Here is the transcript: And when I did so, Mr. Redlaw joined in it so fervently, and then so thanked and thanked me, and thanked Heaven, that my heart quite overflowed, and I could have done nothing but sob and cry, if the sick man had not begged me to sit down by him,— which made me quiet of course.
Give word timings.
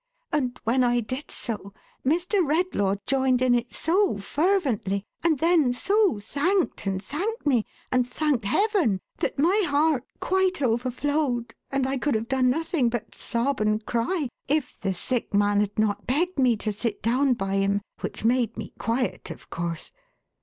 And 0.31 0.59
when 0.63 0.83
I 0.83 0.99
did 0.99 1.29
so, 1.29 1.75
Mr. 2.03 2.43
Redlaw 2.43 2.95
joined 3.05 3.39
in 3.39 3.53
it 3.53 3.71
so 3.71 4.17
fervently, 4.17 5.05
and 5.23 5.37
then 5.37 5.73
so 5.73 6.17
thanked 6.17 6.87
and 6.87 7.03
thanked 7.03 7.45
me, 7.45 7.67
and 7.91 8.09
thanked 8.09 8.45
Heaven, 8.45 8.99
that 9.17 9.37
my 9.37 9.61
heart 9.65 10.03
quite 10.19 10.59
overflowed, 10.59 11.53
and 11.69 11.85
I 11.87 11.97
could 11.99 12.15
have 12.15 12.27
done 12.27 12.49
nothing 12.49 12.89
but 12.89 13.13
sob 13.13 13.61
and 13.61 13.85
cry, 13.85 14.29
if 14.47 14.79
the 14.79 14.95
sick 14.95 15.35
man 15.35 15.59
had 15.59 15.77
not 15.77 16.07
begged 16.07 16.39
me 16.39 16.57
to 16.57 16.71
sit 16.71 17.03
down 17.03 17.33
by 17.35 17.57
him,— 17.57 17.81
which 18.01 18.25
made 18.25 18.57
me 18.57 18.73
quiet 18.79 19.29
of 19.29 19.51
course. 19.51 19.91